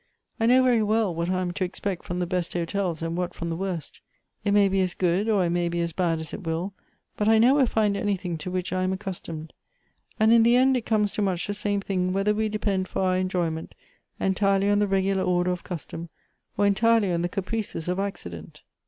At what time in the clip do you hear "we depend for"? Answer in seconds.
12.33-13.03